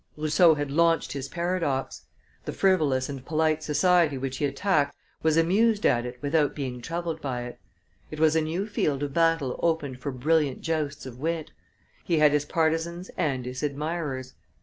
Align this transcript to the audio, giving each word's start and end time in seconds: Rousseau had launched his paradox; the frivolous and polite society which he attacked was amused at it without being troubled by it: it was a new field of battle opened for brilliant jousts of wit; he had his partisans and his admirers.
Rousseau 0.17 0.55
had 0.55 0.71
launched 0.71 1.11
his 1.11 1.29
paradox; 1.29 2.07
the 2.45 2.53
frivolous 2.53 3.07
and 3.07 3.23
polite 3.23 3.61
society 3.61 4.17
which 4.17 4.37
he 4.37 4.45
attacked 4.45 4.95
was 5.21 5.37
amused 5.37 5.85
at 5.85 6.07
it 6.07 6.17
without 6.23 6.55
being 6.55 6.81
troubled 6.81 7.21
by 7.21 7.43
it: 7.43 7.59
it 8.09 8.19
was 8.19 8.35
a 8.35 8.41
new 8.41 8.65
field 8.65 9.03
of 9.03 9.13
battle 9.13 9.59
opened 9.61 9.99
for 9.99 10.11
brilliant 10.11 10.61
jousts 10.61 11.05
of 11.05 11.19
wit; 11.19 11.51
he 12.03 12.17
had 12.17 12.31
his 12.31 12.45
partisans 12.45 13.09
and 13.15 13.45
his 13.45 13.61
admirers. 13.61 14.33